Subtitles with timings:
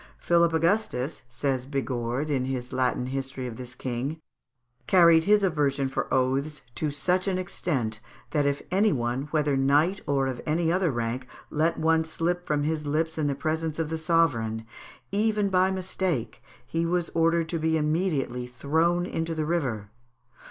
[0.17, 4.19] "Philip Augustus," says Bigord, in his Latin history of this king,
[4.87, 7.99] "carried his aversion for oaths to such an extent,
[8.31, 12.63] that if any one, whether knight or of any other rank, let one slip from
[12.63, 14.65] his lips in the presence of the sovereign,
[15.11, 19.91] even by mistake, he was ordered to be immediately thrown into the river."